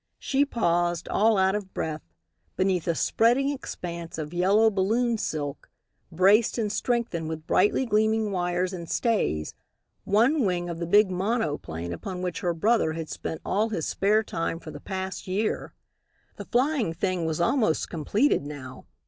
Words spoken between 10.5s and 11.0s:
of the